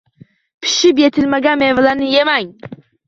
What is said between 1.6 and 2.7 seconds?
mevalarni yemang.